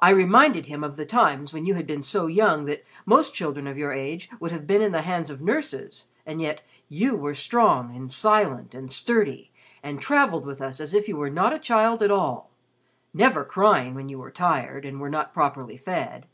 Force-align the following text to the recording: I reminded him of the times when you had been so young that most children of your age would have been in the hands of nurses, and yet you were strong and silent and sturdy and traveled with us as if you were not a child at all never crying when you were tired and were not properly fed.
I 0.00 0.10
reminded 0.10 0.66
him 0.66 0.84
of 0.84 0.94
the 0.94 1.04
times 1.04 1.52
when 1.52 1.66
you 1.66 1.74
had 1.74 1.84
been 1.84 2.04
so 2.04 2.28
young 2.28 2.66
that 2.66 2.84
most 3.04 3.34
children 3.34 3.66
of 3.66 3.76
your 3.76 3.90
age 3.90 4.30
would 4.38 4.52
have 4.52 4.68
been 4.68 4.80
in 4.80 4.92
the 4.92 5.02
hands 5.02 5.30
of 5.30 5.40
nurses, 5.40 6.06
and 6.24 6.40
yet 6.40 6.62
you 6.88 7.16
were 7.16 7.34
strong 7.34 7.92
and 7.96 8.08
silent 8.08 8.72
and 8.72 8.88
sturdy 8.92 9.50
and 9.82 10.00
traveled 10.00 10.46
with 10.46 10.62
us 10.62 10.78
as 10.78 10.94
if 10.94 11.08
you 11.08 11.16
were 11.16 11.28
not 11.28 11.52
a 11.52 11.58
child 11.58 12.04
at 12.04 12.12
all 12.12 12.50
never 13.12 13.44
crying 13.44 13.96
when 13.96 14.08
you 14.08 14.20
were 14.20 14.30
tired 14.30 14.84
and 14.84 15.00
were 15.00 15.10
not 15.10 15.34
properly 15.34 15.76
fed. 15.76 16.28